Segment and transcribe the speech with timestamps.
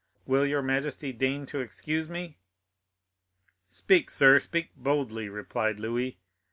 [0.25, 2.39] Will your majesty deign to excuse me?"
[3.67, 6.17] "Speak, sir, speak boldly," replied Louis.